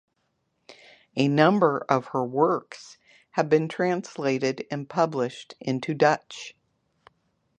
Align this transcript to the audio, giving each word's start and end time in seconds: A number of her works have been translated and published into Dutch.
A 1.15 1.27
number 1.27 1.85
of 1.87 2.05
her 2.07 2.23
works 2.25 2.97
have 3.33 3.49
been 3.49 3.67
translated 3.67 4.65
and 4.71 4.89
published 4.89 5.53
into 5.61 5.93
Dutch. 5.93 6.55